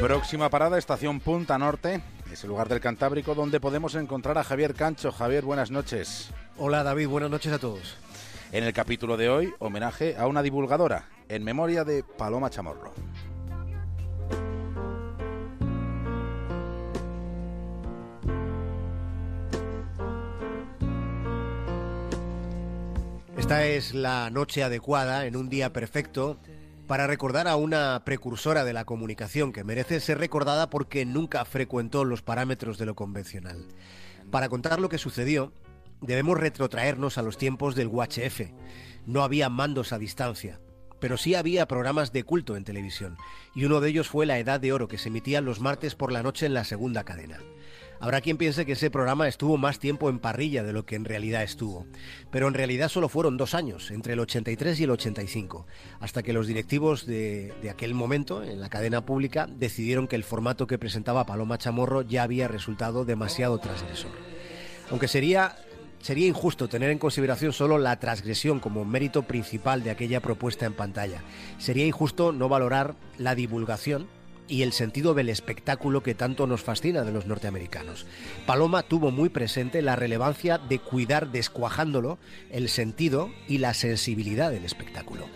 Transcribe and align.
Próxima 0.00 0.50
parada, 0.50 0.76
estación 0.76 1.20
Punta 1.20 1.56
Norte. 1.56 2.02
Es 2.30 2.42
el 2.44 2.50
lugar 2.50 2.68
del 2.68 2.80
Cantábrico 2.80 3.34
donde 3.34 3.60
podemos 3.60 3.94
encontrar 3.94 4.36
a 4.36 4.44
Javier 4.44 4.74
Cancho. 4.74 5.12
Javier, 5.12 5.44
buenas 5.44 5.70
noches. 5.70 6.30
Hola 6.58 6.82
David, 6.82 7.08
buenas 7.08 7.30
noches 7.30 7.52
a 7.52 7.58
todos. 7.58 7.96
En 8.52 8.64
el 8.64 8.72
capítulo 8.72 9.16
de 9.16 9.30
hoy, 9.30 9.54
homenaje 9.60 10.16
a 10.18 10.26
una 10.26 10.42
divulgadora, 10.42 11.08
en 11.28 11.42
memoria 11.42 11.84
de 11.84 12.02
Paloma 12.02 12.50
Chamorro. 12.50 12.92
Esta 23.38 23.66
es 23.66 23.94
la 23.94 24.30
noche 24.30 24.62
adecuada, 24.62 25.26
en 25.26 25.36
un 25.36 25.48
día 25.48 25.72
perfecto, 25.72 26.38
para 26.86 27.06
recordar 27.06 27.48
a 27.48 27.56
una 27.56 28.02
precursora 28.04 28.64
de 28.64 28.72
la 28.72 28.84
comunicación 28.84 29.52
que 29.52 29.64
merece 29.64 30.00
ser 30.00 30.18
recordada 30.18 30.68
porque 30.68 31.06
nunca 31.06 31.44
frecuentó 31.44 32.04
los 32.04 32.22
parámetros 32.22 32.78
de 32.78 32.86
lo 32.86 32.94
convencional. 32.94 33.66
Para 34.30 34.48
contar 34.48 34.80
lo 34.80 34.88
que 34.88 34.98
sucedió, 34.98 35.52
debemos 36.00 36.38
retrotraernos 36.38 37.16
a 37.18 37.22
los 37.22 37.38
tiempos 37.38 37.74
del 37.74 37.88
UHF. 37.88 38.52
No 39.06 39.22
había 39.22 39.48
mandos 39.48 39.92
a 39.92 39.98
distancia, 39.98 40.60
pero 41.00 41.16
sí 41.16 41.34
había 41.34 41.68
programas 41.68 42.12
de 42.12 42.24
culto 42.24 42.56
en 42.56 42.64
televisión, 42.64 43.16
y 43.54 43.64
uno 43.64 43.80
de 43.80 43.90
ellos 43.90 44.08
fue 44.08 44.26
La 44.26 44.38
Edad 44.38 44.60
de 44.60 44.72
Oro, 44.72 44.88
que 44.88 44.98
se 44.98 45.08
emitía 45.08 45.40
los 45.40 45.60
martes 45.60 45.94
por 45.94 46.12
la 46.12 46.22
noche 46.22 46.46
en 46.46 46.54
la 46.54 46.64
segunda 46.64 47.04
cadena. 47.04 47.38
Habrá 48.00 48.20
quien 48.20 48.36
piense 48.36 48.66
que 48.66 48.72
ese 48.72 48.90
programa 48.90 49.28
estuvo 49.28 49.56
más 49.56 49.78
tiempo 49.78 50.10
en 50.10 50.18
parrilla 50.18 50.62
de 50.62 50.72
lo 50.72 50.84
que 50.84 50.96
en 50.96 51.04
realidad 51.04 51.42
estuvo, 51.42 51.86
pero 52.30 52.48
en 52.48 52.54
realidad 52.54 52.88
solo 52.88 53.08
fueron 53.08 53.36
dos 53.36 53.54
años, 53.54 53.90
entre 53.90 54.14
el 54.14 54.20
83 54.20 54.78
y 54.80 54.84
el 54.84 54.90
85, 54.90 55.66
hasta 56.00 56.22
que 56.22 56.32
los 56.32 56.46
directivos 56.46 57.06
de, 57.06 57.54
aquel 57.70 57.94
momento, 57.94 58.42
en 58.42 58.60
la 58.60 58.68
cadena 58.68 59.06
pública, 59.06 59.46
decidieron 59.48 60.08
que 60.08 60.16
el 60.16 60.24
formato 60.24 60.66
que 60.66 60.78
presentaba 60.78 61.26
Paloma 61.26 61.58
Chamorro 61.58 62.02
ya 62.02 62.22
había 62.22 62.48
resultado 62.48 63.04
demasiado 63.04 63.58
transgresor. 63.58 64.12
Aunque 64.90 65.08
sería 65.08 65.56
sería 66.04 66.26
injusto 66.26 66.68
tener 66.68 66.90
en 66.90 66.98
consideración 66.98 67.54
solo 67.54 67.78
la 67.78 67.98
transgresión 67.98 68.60
como 68.60 68.84
mérito 68.84 69.22
principal 69.22 69.82
de 69.82 69.90
aquella 69.90 70.20
propuesta 70.20 70.66
en 70.66 70.74
pantalla. 70.74 71.22
Sería 71.56 71.86
injusto 71.86 72.30
no 72.30 72.50
valorar 72.50 72.94
la 73.16 73.34
divulgación 73.34 74.06
y 74.48 74.62
el 74.62 74.72
sentido 74.72 75.14
del 75.14 75.28
espectáculo 75.28 76.02
que 76.02 76.14
tanto 76.14 76.46
nos 76.46 76.62
fascina 76.62 77.02
de 77.02 77.12
los 77.12 77.26
norteamericanos. 77.26 78.06
Paloma 78.46 78.82
tuvo 78.82 79.10
muy 79.10 79.28
presente 79.28 79.82
la 79.82 79.96
relevancia 79.96 80.58
de 80.58 80.78
cuidar 80.78 81.30
descuajándolo 81.32 82.18
el 82.50 82.68
sentido 82.68 83.30
y 83.48 83.58
la 83.58 83.74
sensibilidad 83.74 84.50
del 84.50 84.64
espectáculo. 84.64 85.26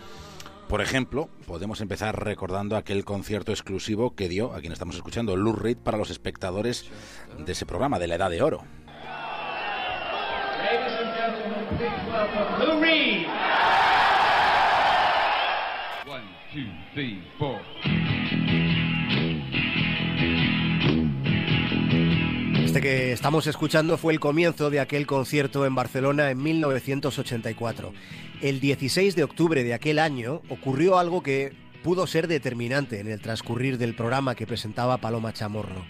Por 0.67 0.81
ejemplo, 0.81 1.29
podemos 1.47 1.81
empezar 1.81 2.23
recordando 2.23 2.77
aquel 2.77 3.03
concierto 3.03 3.51
exclusivo 3.51 4.13
que 4.13 4.29
dio, 4.29 4.53
a 4.53 4.59
quien 4.59 4.71
estamos 4.71 4.95
escuchando, 4.95 5.35
Lou 5.35 5.53
Reed 5.53 5.77
para 5.77 5.97
los 5.97 6.11
espectadores 6.11 6.85
de 7.39 7.51
ese 7.51 7.65
programa 7.65 7.97
de 7.97 8.07
la 8.07 8.15
Edad 8.15 8.29
de 8.29 8.43
Oro. 8.43 8.63
Lou 12.59 12.79
Reed. 12.79 13.25
One, 16.07 16.23
two, 16.53 16.69
three, 16.93 17.23
four. 17.39 17.58
Que 22.81 23.11
estamos 23.11 23.45
escuchando 23.45 23.97
fue 23.97 24.13
el 24.13 24.21
comienzo 24.21 24.69
de 24.69 24.79
aquel 24.79 25.05
concierto 25.05 25.65
en 25.65 25.75
Barcelona 25.75 26.31
en 26.31 26.41
1984. 26.41 27.91
El 28.41 28.61
16 28.61 29.17
de 29.17 29.23
octubre 29.25 29.65
de 29.65 29.73
aquel 29.73 29.99
año 29.99 30.41
ocurrió 30.47 30.97
algo 30.97 31.21
que 31.21 31.51
pudo 31.83 32.07
ser 32.07 32.29
determinante 32.29 33.01
en 33.01 33.07
el 33.07 33.19
transcurrir 33.19 33.77
del 33.77 33.95
programa 33.95 34.33
que 34.33 34.47
presentaba 34.47 34.97
Paloma 34.99 35.33
Chamorro. 35.33 35.85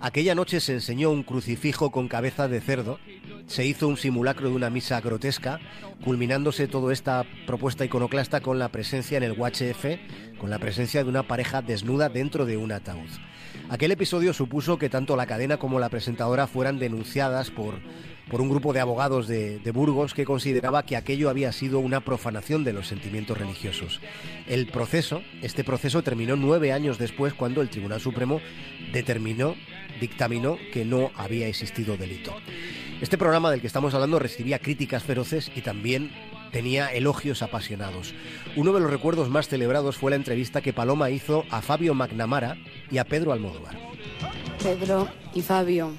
Aquella 0.00 0.34
noche 0.34 0.58
se 0.58 0.72
enseñó 0.72 1.10
un 1.10 1.22
crucifijo 1.22 1.92
con 1.92 2.08
cabeza 2.08 2.48
de 2.48 2.60
cerdo, 2.60 2.98
se 3.46 3.64
hizo 3.64 3.86
un 3.86 3.96
simulacro 3.96 4.48
de 4.48 4.56
una 4.56 4.68
misa 4.68 5.00
grotesca, 5.00 5.60
culminándose 6.04 6.66
toda 6.66 6.92
esta 6.92 7.24
propuesta 7.46 7.84
iconoclasta 7.84 8.40
con 8.40 8.58
la 8.58 8.70
presencia 8.70 9.16
en 9.16 9.22
el 9.22 9.38
UHF, 9.38 10.38
con 10.38 10.50
la 10.50 10.58
presencia 10.58 11.04
de 11.04 11.08
una 11.08 11.22
pareja 11.22 11.62
desnuda 11.62 12.08
dentro 12.08 12.46
de 12.46 12.56
un 12.56 12.72
ataúd. 12.72 13.10
Aquel 13.72 13.90
episodio 13.90 14.34
supuso 14.34 14.76
que 14.76 14.90
tanto 14.90 15.16
la 15.16 15.24
cadena 15.24 15.56
como 15.56 15.80
la 15.80 15.88
presentadora 15.88 16.46
fueran 16.46 16.78
denunciadas 16.78 17.50
por, 17.50 17.76
por 18.30 18.42
un 18.42 18.50
grupo 18.50 18.74
de 18.74 18.80
abogados 18.80 19.26
de, 19.26 19.60
de, 19.60 19.70
Burgos 19.70 20.12
que 20.12 20.26
consideraba 20.26 20.82
que 20.82 20.94
aquello 20.94 21.30
había 21.30 21.52
sido 21.52 21.78
una 21.78 22.00
profanación 22.00 22.64
de 22.64 22.74
los 22.74 22.86
sentimientos 22.86 23.38
religiosos. 23.38 24.02
El 24.46 24.66
proceso, 24.66 25.22
este 25.40 25.64
proceso 25.64 26.02
terminó 26.02 26.36
nueve 26.36 26.70
años 26.70 26.98
después 26.98 27.32
cuando 27.32 27.62
el 27.62 27.70
Tribunal 27.70 28.02
Supremo 28.02 28.42
determinó, 28.92 29.54
dictaminó 30.02 30.58
que 30.70 30.84
no 30.84 31.10
había 31.16 31.48
existido 31.48 31.96
delito. 31.96 32.34
Este 33.00 33.16
programa 33.16 33.50
del 33.50 33.62
que 33.62 33.68
estamos 33.68 33.94
hablando 33.94 34.18
recibía 34.18 34.58
críticas 34.58 35.02
feroces 35.02 35.50
y 35.56 35.62
también 35.62 36.12
tenía 36.52 36.92
elogios 36.92 37.42
apasionados. 37.42 38.14
Uno 38.54 38.72
de 38.72 38.80
los 38.80 38.90
recuerdos 38.90 39.28
más 39.28 39.48
celebrados 39.48 39.96
fue 39.96 40.10
la 40.10 40.16
entrevista 40.16 40.60
que 40.60 40.72
Paloma 40.72 41.10
hizo 41.10 41.44
a 41.50 41.62
Fabio 41.62 41.94
McNamara 41.94 42.56
y 42.90 42.98
a 42.98 43.04
Pedro 43.04 43.32
Almodóvar. 43.32 43.76
Pedro 44.62 45.08
y 45.34 45.42
Fabio, 45.42 45.92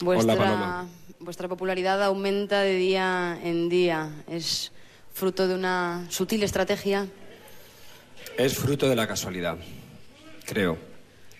vuestra, 0.00 0.34
Hola, 0.34 0.86
vuestra 1.18 1.48
popularidad 1.48 2.02
aumenta 2.04 2.60
de 2.60 2.76
día 2.76 3.38
en 3.42 3.68
día. 3.68 4.10
¿Es 4.28 4.70
fruto 5.12 5.48
de 5.48 5.54
una 5.54 6.06
sutil 6.10 6.42
estrategia? 6.42 7.08
Es 8.38 8.54
fruto 8.54 8.88
de 8.88 8.94
la 8.94 9.08
casualidad, 9.08 9.58
creo. 10.46 10.78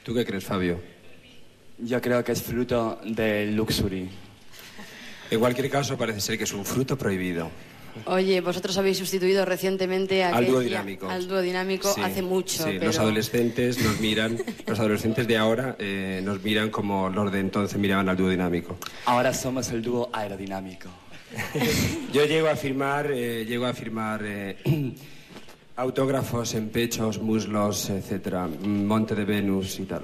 ¿Tú 0.03 0.15
qué 0.15 0.25
crees, 0.25 0.45
Fabio? 0.45 0.81
Yo 1.79 2.01
creo 2.01 2.25
que 2.25 2.33
es 2.33 2.43
fruto 2.43 2.99
del 3.05 3.55
luxury. 3.55 4.09
En 5.31 5.39
cualquier 5.39 5.71
caso, 5.71 5.97
parece 5.97 6.21
ser 6.21 6.39
que 6.39 6.45
es 6.45 6.53
un 6.53 6.65
fruto 6.65 6.99
prohibido. 6.99 7.51
Oye, 8.07 8.41
vosotros 8.41 8.77
habéis 8.79 8.99
sustituido 8.99 9.45
recientemente 9.45 10.25
al 10.25 10.47
dúo 10.47 10.61
dinámico. 10.61 11.09
Al 11.09 11.27
dúo 11.29 11.41
dinámico 11.41 11.95
hace 12.03 12.23
mucho. 12.23 12.65
Sí, 12.65 12.79
los 12.79 12.99
adolescentes 12.99 13.83
nos 13.83 14.01
miran, 14.01 14.39
los 14.67 14.79
adolescentes 14.79 15.27
de 15.27 15.37
ahora 15.37 15.77
eh, 15.79 16.21
nos 16.25 16.43
miran 16.43 16.71
como 16.71 17.09
los 17.09 17.31
de 17.33 17.41
entonces 17.41 17.79
miraban 17.79 18.09
al 18.09 18.17
dúo 18.17 18.29
dinámico. 18.29 18.79
Ahora 19.07 19.33
somos 19.35 19.71
el 19.71 19.83
dúo 19.83 20.11
aerodinámico. 20.13 20.89
Yo 22.13 22.25
llego 22.25 22.49
a 22.49 22.57
firmar, 22.57 23.11
eh, 23.13 23.45
llego 23.45 23.67
a 23.67 23.73
firmar 23.73 24.23
eh, 24.25 24.57
autógrafos 25.77 26.55
en 26.55 26.71
pechos, 26.71 27.21
muslos, 27.21 27.91
etcétera, 27.91 28.49
Monte 28.49 29.15
de 29.15 29.25
Venus 29.25 29.79
y 29.79 29.85
tal. 29.85 30.03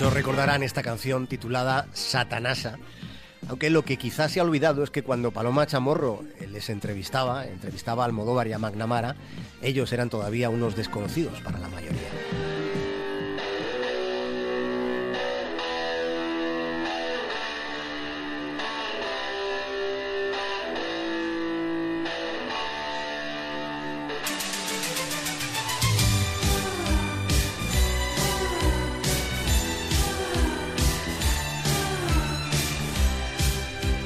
Muchos 0.00 0.14
recordarán 0.14 0.62
esta 0.62 0.82
canción 0.82 1.26
titulada 1.26 1.86
Satanasa, 1.92 2.78
aunque 3.50 3.68
lo 3.68 3.84
que 3.84 3.98
quizás 3.98 4.32
se 4.32 4.40
ha 4.40 4.42
olvidado 4.42 4.82
es 4.82 4.88
que 4.88 5.02
cuando 5.02 5.30
Paloma 5.30 5.66
Chamorro 5.66 6.24
les 6.50 6.70
entrevistaba, 6.70 7.44
entrevistaba 7.46 8.04
a 8.04 8.06
Almodóvar 8.06 8.48
y 8.48 8.54
a 8.54 8.58
McNamara, 8.58 9.16
ellos 9.60 9.92
eran 9.92 10.08
todavía 10.08 10.48
unos 10.48 10.74
desconocidos 10.74 11.42
para 11.42 11.58
la 11.58 11.68
mayoría. 11.68 11.99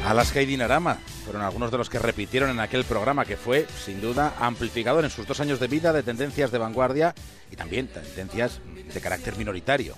Alaska 0.05 0.43
y 0.43 0.47
Dinarama 0.47 0.99
fueron 1.25 1.43
algunos 1.43 1.71
de 1.71 1.79
los 1.79 1.89
que 1.89 1.99
repitieron 1.99 2.51
en 2.51 2.61
aquel 2.61 2.85
programa 2.85 3.25
que 3.25 3.39
fue, 3.39 3.67
sin 3.85 4.01
duda, 4.01 4.35
amplificador 4.39 5.03
en 5.05 5.11
sus 5.11 5.27
dos 5.27 5.41
años 5.41 5.61
de 5.61 5.67
vida 5.67 5.93
de 5.93 6.03
tendencias 6.03 6.53
de 6.53 6.59
vanguardia 6.59 7.15
y 7.51 7.57
también 7.57 7.89
tendencias 7.89 8.61
de 8.93 9.01
carácter 9.01 9.37
minoritario. 9.37 9.95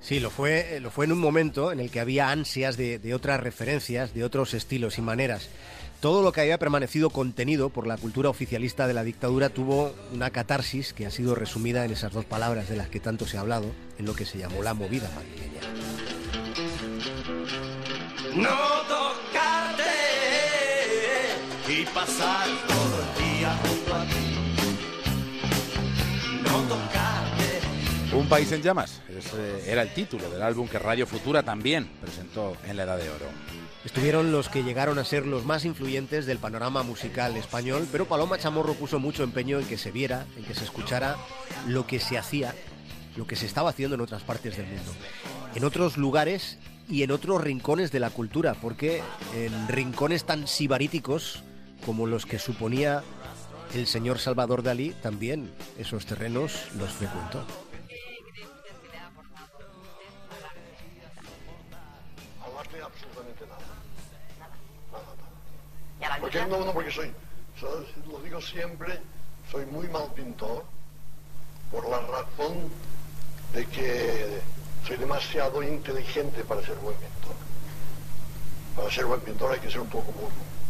Sí, 0.00 0.20
lo 0.20 0.30
fue, 0.30 0.80
lo 0.80 0.90
fue 0.90 1.04
en 1.04 1.12
un 1.12 1.20
momento 1.20 1.70
en 1.70 1.80
el 1.80 1.90
que 1.90 2.00
había 2.00 2.30
ansias 2.30 2.76
de, 2.76 2.98
de 2.98 3.14
otras 3.14 3.40
referencias, 3.40 4.14
de 4.14 4.24
otros 4.24 4.54
estilos 4.54 4.98
y 4.98 5.02
maneras. 5.02 5.48
Todo 6.00 6.22
lo 6.22 6.32
que 6.32 6.40
había 6.40 6.58
permanecido 6.58 7.10
contenido 7.10 7.68
por 7.68 7.86
la 7.86 7.98
cultura 7.98 8.30
oficialista 8.30 8.88
de 8.88 8.94
la 8.94 9.04
dictadura 9.04 9.50
tuvo 9.50 9.94
una 10.12 10.30
catarsis 10.30 10.92
que 10.92 11.06
ha 11.06 11.10
sido 11.10 11.36
resumida 11.36 11.84
en 11.84 11.92
esas 11.92 12.12
dos 12.12 12.24
palabras 12.24 12.68
de 12.68 12.76
las 12.76 12.88
que 12.88 12.98
tanto 12.98 13.26
se 13.26 13.36
ha 13.36 13.40
hablado, 13.40 13.70
en 13.98 14.06
lo 14.06 14.14
que 14.14 14.24
se 14.24 14.38
llamó 14.38 14.62
la 14.62 14.74
movida 14.74 15.08
madrileña. 15.14 15.60
No 18.34 18.71
pasar 22.04 22.48
todo 22.66 22.96
el 23.00 23.38
día 23.38 23.56
junto 23.62 23.94
a 23.94 24.04
ti. 24.06 24.26
No 26.42 26.58
tocarte 26.68 28.16
Un 28.16 28.28
país 28.28 28.50
en 28.50 28.62
llamas 28.62 29.00
eh, 29.08 29.64
era 29.68 29.82
el 29.82 29.94
título 29.94 30.28
del 30.28 30.42
álbum 30.42 30.66
que 30.66 30.80
Radio 30.80 31.06
Futura 31.06 31.44
también 31.44 31.88
presentó 32.00 32.56
en 32.66 32.76
la 32.76 32.82
Edad 32.84 32.98
de 32.98 33.08
Oro. 33.08 33.26
Estuvieron 33.84 34.32
los 34.32 34.48
que 34.48 34.64
llegaron 34.64 34.98
a 34.98 35.04
ser 35.04 35.26
los 35.26 35.44
más 35.44 35.64
influyentes 35.64 36.26
del 36.26 36.38
panorama 36.38 36.82
musical 36.82 37.36
español, 37.36 37.86
pero 37.90 38.06
Paloma 38.06 38.38
Chamorro 38.38 38.74
puso 38.74 38.98
mucho 38.98 39.22
empeño 39.22 39.60
en 39.60 39.66
que 39.66 39.78
se 39.78 39.92
viera, 39.92 40.26
en 40.36 40.44
que 40.44 40.54
se 40.54 40.64
escuchara 40.64 41.16
lo 41.68 41.86
que 41.86 42.00
se 42.00 42.18
hacía, 42.18 42.54
lo 43.16 43.26
que 43.26 43.36
se 43.36 43.46
estaba 43.46 43.70
haciendo 43.70 43.94
en 43.94 44.00
otras 44.00 44.22
partes 44.22 44.56
del 44.56 44.66
mundo, 44.66 44.92
en 45.54 45.64
otros 45.64 45.96
lugares 45.96 46.58
y 46.88 47.02
en 47.02 47.12
otros 47.12 47.40
rincones 47.42 47.92
de 47.92 48.00
la 48.00 48.10
cultura, 48.10 48.54
porque 48.54 49.02
en 49.36 49.68
rincones 49.68 50.24
tan 50.24 50.46
sibaríticos 50.46 51.42
como 51.84 52.06
los 52.06 52.26
que 52.26 52.38
suponía 52.38 53.02
el 53.74 53.86
señor 53.86 54.18
Salvador 54.18 54.62
Dalí, 54.62 54.90
también 55.02 55.52
esos 55.78 56.06
terrenos 56.06 56.68
los 56.78 56.90
frecuentó. 56.90 57.44
Porque 66.20 66.46
no, 66.46 66.64
no, 66.64 66.72
porque 66.72 66.90
soy, 66.90 67.12
lo 68.10 68.20
digo 68.20 68.40
siempre, 68.40 69.00
soy 69.50 69.66
muy 69.66 69.88
mal 69.88 70.12
pintor 70.14 70.64
por 71.70 71.88
la 71.88 71.98
razón 72.00 72.70
de 73.52 73.66
que 73.66 74.40
soy 74.86 74.96
demasiado 74.96 75.62
inteligente 75.62 76.44
para 76.44 76.62
ser 76.62 76.76
buen 76.76 76.96
pintor. 76.96 77.34
Para 78.76 78.90
ser 78.90 79.04
buen 79.06 79.20
pintor 79.20 79.52
hay 79.52 79.60
que 79.60 79.70
ser 79.70 79.80
un 79.80 79.88
poco 79.88 80.12
burro. 80.12 80.61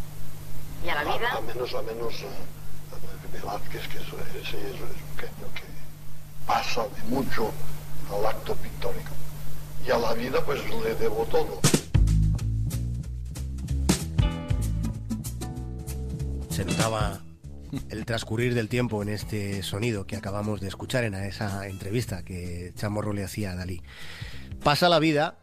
¿Y 0.85 0.89
a 0.89 0.95
la 0.95 1.03
vida? 1.03 1.31
A, 1.37 1.41
menos, 1.41 1.73
a 1.73 1.81
menos 1.81 2.13
uh, 2.23 3.31
Velázquez, 3.31 3.87
que 3.87 3.97
eso, 3.97 4.17
ese 4.31 4.57
es 4.57 4.81
un 4.81 5.17
genio 5.17 5.53
que 5.55 5.63
pasa 6.45 6.83
de 6.83 7.03
mucho 7.07 7.51
al 8.11 8.25
acto 8.25 8.53
pictórico. 8.55 9.11
Y 9.87 9.91
a 9.91 9.97
la 9.97 10.13
vida 10.13 10.43
pues 10.45 10.61
le 10.69 10.95
debo 10.95 11.25
todo. 11.25 11.59
Se 16.49 16.65
notaba 16.65 17.21
el 17.89 18.05
transcurrir 18.05 18.53
del 18.53 18.69
tiempo 18.69 19.01
en 19.01 19.09
este 19.09 19.63
sonido 19.63 20.05
que 20.05 20.15
acabamos 20.15 20.61
de 20.61 20.67
escuchar 20.67 21.03
en 21.05 21.15
esa 21.15 21.67
entrevista 21.67 22.23
que 22.23 22.73
Chamorro 22.75 23.13
le 23.13 23.23
hacía 23.23 23.53
a 23.53 23.55
Dalí. 23.55 23.81
Pasa 24.63 24.89
la 24.89 24.99
vida 24.99 25.37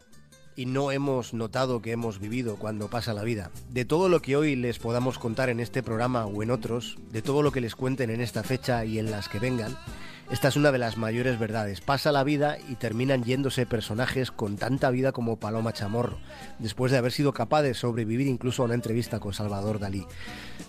y 0.56 0.66
no 0.66 0.92
hemos 0.92 1.34
notado 1.34 1.82
que 1.82 1.92
hemos 1.92 2.18
vivido 2.18 2.56
cuando 2.56 2.88
pasa 2.88 3.14
la 3.14 3.22
vida. 3.22 3.50
De 3.70 3.84
todo 3.84 4.08
lo 4.08 4.20
que 4.22 4.36
hoy 4.36 4.56
les 4.56 4.78
podamos 4.78 5.18
contar 5.18 5.48
en 5.48 5.60
este 5.60 5.82
programa 5.82 6.26
o 6.26 6.42
en 6.42 6.50
otros, 6.50 6.98
de 7.12 7.22
todo 7.22 7.42
lo 7.42 7.52
que 7.52 7.60
les 7.60 7.74
cuenten 7.74 8.10
en 8.10 8.20
esta 8.20 8.42
fecha 8.42 8.84
y 8.84 8.98
en 8.98 9.10
las 9.10 9.28
que 9.28 9.38
vengan, 9.38 9.76
esta 10.30 10.46
es 10.46 10.54
una 10.54 10.70
de 10.70 10.78
las 10.78 10.96
mayores 10.96 11.40
verdades. 11.40 11.80
Pasa 11.80 12.12
la 12.12 12.22
vida 12.22 12.56
y 12.68 12.76
terminan 12.76 13.24
yéndose 13.24 13.66
personajes 13.66 14.30
con 14.30 14.56
tanta 14.56 14.90
vida 14.90 15.10
como 15.10 15.40
Paloma 15.40 15.72
Chamorro, 15.72 16.20
después 16.60 16.92
de 16.92 16.98
haber 16.98 17.10
sido 17.10 17.32
capaz 17.32 17.62
de 17.62 17.74
sobrevivir 17.74 18.28
incluso 18.28 18.62
a 18.62 18.66
una 18.66 18.74
entrevista 18.74 19.18
con 19.18 19.34
Salvador 19.34 19.80
Dalí. 19.80 20.06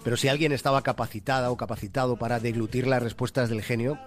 Pero 0.04 0.18
si 0.18 0.30
alguien 0.30 0.52
estaba 0.52 0.82
capacitada 0.82 1.52
o 1.52 1.58
capacitado 1.58 2.18
para 2.18 2.40
deglutir 2.40 2.88
las 2.88 3.04
respuestas 3.04 3.50
del 3.50 3.62
genio, 3.62 4.00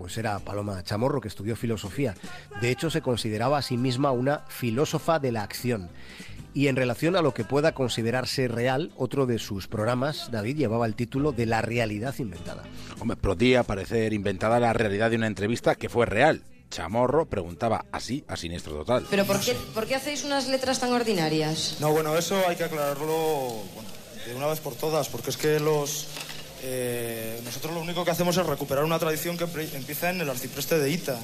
pues 0.00 0.16
era 0.16 0.38
Paloma 0.38 0.82
Chamorro, 0.82 1.20
que 1.20 1.28
estudió 1.28 1.56
filosofía. 1.56 2.14
De 2.62 2.70
hecho, 2.70 2.88
se 2.88 3.02
consideraba 3.02 3.58
a 3.58 3.62
sí 3.62 3.76
misma 3.76 4.12
una 4.12 4.46
filósofa 4.48 5.18
de 5.18 5.30
la 5.30 5.42
acción. 5.42 5.90
Y 6.54 6.68
en 6.68 6.76
relación 6.76 7.16
a 7.16 7.22
lo 7.22 7.34
que 7.34 7.44
pueda 7.44 7.74
considerarse 7.74 8.48
real, 8.48 8.92
otro 8.96 9.26
de 9.26 9.38
sus 9.38 9.68
programas, 9.68 10.30
David, 10.30 10.56
llevaba 10.56 10.86
el 10.86 10.94
título 10.94 11.32
de 11.32 11.44
La 11.44 11.60
realidad 11.60 12.14
inventada. 12.18 12.62
Hombre, 12.98 13.18
podía 13.18 13.62
parecer 13.62 14.14
inventada 14.14 14.58
la 14.58 14.72
realidad 14.72 15.10
de 15.10 15.16
una 15.16 15.26
entrevista 15.26 15.74
que 15.74 15.90
fue 15.90 16.06
real. 16.06 16.44
Chamorro 16.70 17.26
preguntaba 17.26 17.84
así 17.92 18.24
a 18.26 18.38
siniestro 18.38 18.72
total. 18.72 19.06
¿Pero 19.10 19.26
por 19.26 19.38
qué, 19.38 19.54
por 19.74 19.84
qué 19.86 19.96
hacéis 19.96 20.24
unas 20.24 20.48
letras 20.48 20.80
tan 20.80 20.94
ordinarias? 20.94 21.76
No, 21.78 21.92
bueno, 21.92 22.16
eso 22.16 22.40
hay 22.48 22.56
que 22.56 22.64
aclararlo 22.64 23.64
de 24.26 24.34
una 24.34 24.46
vez 24.46 24.60
por 24.60 24.74
todas, 24.76 25.10
porque 25.10 25.28
es 25.28 25.36
que 25.36 25.60
los... 25.60 26.08
Eh, 26.62 27.40
nosotros 27.44 27.74
lo 27.74 27.80
único 27.80 28.04
que 28.04 28.10
hacemos 28.10 28.36
es 28.36 28.46
recuperar 28.46 28.84
una 28.84 28.98
tradición 28.98 29.38
que 29.38 29.44
empieza 29.44 30.10
en 30.10 30.20
el 30.20 30.28
arcipreste 30.28 30.78
de 30.78 30.90
Ita, 30.90 31.18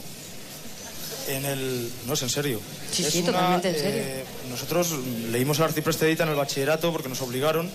en 1.29 1.45
el... 1.45 1.91
No, 2.07 2.15
es 2.15 2.23
en 2.23 2.31
serio. 2.31 2.61
Sí, 2.91 3.05
sí, 3.05 3.23
totalmente 3.23 3.69
en 3.69 3.75
serio. 3.75 4.03
Eh, 4.03 4.25
nosotros 4.49 4.93
leímos 5.31 5.59
el 5.59 5.65
arciprestedita 5.65 6.23
en 6.23 6.31
el 6.31 6.37
bachillerato 6.37 6.93
porque 6.93 7.09
nos 7.09 7.21
obligaron 7.21 7.69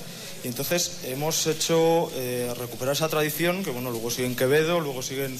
y 0.43 0.47
entonces 0.47 1.01
hemos 1.03 1.45
hecho 1.47 2.11
eh, 2.15 2.51
recuperar 2.57 2.95
esa 2.95 3.09
tradición, 3.09 3.63
que 3.63 3.69
bueno, 3.69 3.91
luego 3.91 4.09
sigue 4.09 4.25
en 4.25 4.35
Quevedo, 4.35 4.79
luego 4.79 5.03
siguen, 5.03 5.37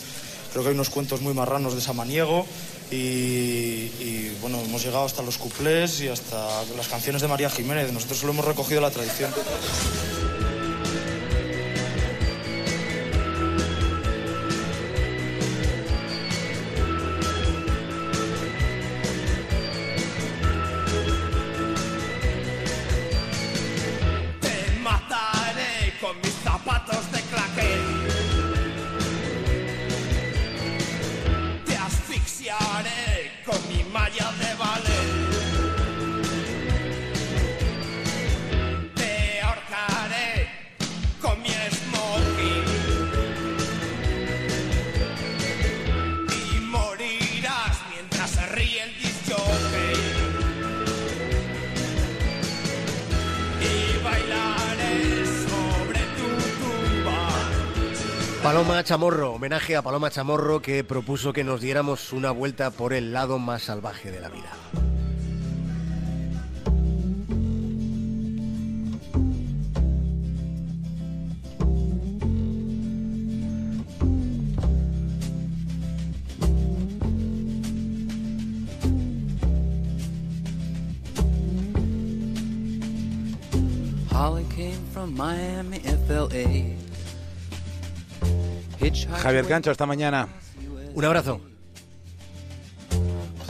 creo 0.52 0.64
que 0.64 0.70
hay 0.70 0.76
unos 0.76 0.90
cuentos 0.90 1.22
muy 1.22 1.34
marranos 1.34 1.74
de 1.74 1.82
Samaniego 1.82 2.46
y, 2.92 2.96
y 2.96 4.38
bueno, 4.42 4.60
hemos 4.62 4.84
llegado 4.84 5.06
hasta 5.06 5.24
los 5.24 5.38
cuplés 5.38 6.02
y 6.02 6.10
hasta 6.10 6.64
las 6.78 6.88
canciones 6.88 7.22
de 7.22 7.30
María 7.30 7.50
Jiménez. 7.50 7.92
Nosotros 7.92 8.20
solo 8.20 8.34
hemos 8.34 8.46
recogido 8.46 8.82
la 8.82 8.92
tradición. 8.92 9.32
sapatão 26.62 27.11
Paloma 58.52 58.84
Chamorro, 58.84 59.32
homenaje 59.32 59.78
a 59.78 59.82
Paloma 59.82 60.10
Chamorro 60.12 60.62
que 60.62 60.84
propuso 60.84 61.32
que 61.32 61.46
nos 61.46 61.62
diéramos 61.62 62.12
una 62.12 62.32
vuelta 62.32 62.70
por 62.70 62.92
el 62.92 63.14
lado 63.14 63.40
más 63.40 63.64
salvaje 63.64 64.12
de 64.12 64.20
la 64.20 64.28
vida. 64.28 64.52
Holly 84.12 84.44
came 84.54 84.76
from 84.92 85.16
Miami, 85.16 85.80
FLA. 86.06 86.91
Javier 89.22 89.46
Cancho, 89.48 89.72
hasta 89.72 89.86
mañana. 89.86 90.28
Un 90.94 91.06
abrazo. 91.06 91.51